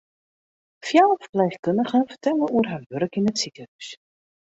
Fjouwer 0.85 1.19
ferpleechkundigen 1.27 2.07
fertelle 2.09 2.51
oer 2.57 2.73
har 2.73 2.83
wurk 2.91 3.15
yn 3.23 3.33
it 3.33 3.41
sikehûs. 3.43 3.97